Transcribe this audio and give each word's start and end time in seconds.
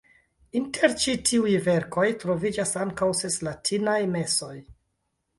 Inter 0.59 0.93
ĉi 1.01 1.11
tiuj 1.29 1.51
verkoj 1.67 2.05
troviĝas 2.23 2.71
ankaŭ 2.85 3.09
ses 3.19 3.35
latinaj 3.49 3.99
mesoj. 4.15 4.55